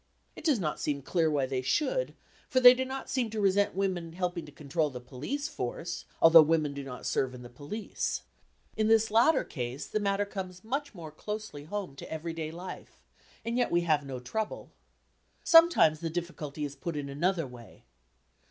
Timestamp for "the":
4.89-4.99, 7.43-7.51, 9.85-9.99, 15.99-16.09